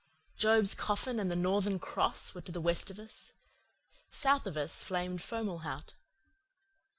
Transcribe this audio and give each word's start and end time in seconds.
Job's 0.35 0.73
Coffin 0.73 1.19
and 1.19 1.29
the 1.29 1.35
Northern 1.35 1.77
Cross 1.77 2.33
were 2.33 2.41
to 2.41 2.51
the 2.51 2.59
west 2.59 2.89
of 2.89 2.97
us; 2.97 3.33
south 4.09 4.47
of 4.47 4.57
us 4.57 4.81
flamed 4.81 5.21
Fomalhaut. 5.21 5.93